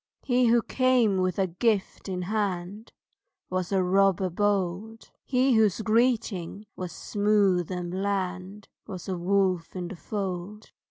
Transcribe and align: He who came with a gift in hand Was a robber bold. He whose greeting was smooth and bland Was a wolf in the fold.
He 0.23 0.47
who 0.47 0.63
came 0.63 1.17
with 1.19 1.37
a 1.37 1.45
gift 1.45 2.09
in 2.09 2.23
hand 2.23 2.91
Was 3.51 3.71
a 3.71 3.83
robber 3.83 4.31
bold. 4.31 5.11
He 5.25 5.53
whose 5.53 5.79
greeting 5.81 6.65
was 6.75 6.91
smooth 6.91 7.69
and 7.69 7.91
bland 7.91 8.67
Was 8.87 9.07
a 9.07 9.15
wolf 9.15 9.75
in 9.75 9.89
the 9.89 9.95
fold. 9.95 10.71